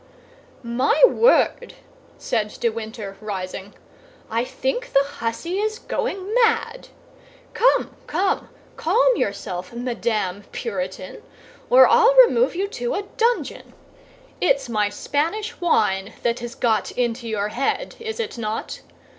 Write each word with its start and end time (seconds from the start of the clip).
"My 0.63 0.99
word," 1.05 1.75
said 2.17 2.47
de 2.59 2.69
Winter, 2.69 3.17
rising, 3.21 3.75
"I 4.31 4.43
think 4.43 4.93
the 4.93 5.03
hussy 5.03 5.59
is 5.59 5.77
going 5.77 6.33
mad! 6.33 6.87
Come, 7.53 7.95
come, 8.07 8.49
calm 8.77 9.15
yourself, 9.15 9.71
Madame 9.73 10.45
Puritan, 10.51 11.21
or 11.69 11.87
I'll 11.87 12.15
remove 12.15 12.55
you 12.55 12.67
to 12.69 12.95
a 12.95 13.03
dungeon. 13.15 13.73
It's 14.41 14.67
my 14.67 14.89
Spanish 14.89 15.61
wine 15.61 16.13
that 16.23 16.39
has 16.39 16.55
got 16.55 16.89
into 16.89 17.27
your 17.29 17.49
head, 17.49 17.93
is 17.99 18.19
it 18.19 18.39
not? 18.39 18.81